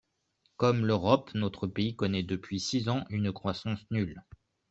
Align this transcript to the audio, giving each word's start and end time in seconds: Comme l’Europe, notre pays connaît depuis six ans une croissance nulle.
Comme 0.57 0.87
l’Europe, 0.87 1.29
notre 1.35 1.67
pays 1.67 1.95
connaît 1.95 2.23
depuis 2.23 2.59
six 2.59 2.89
ans 2.89 3.05
une 3.11 3.31
croissance 3.31 3.85
nulle. 3.91 4.23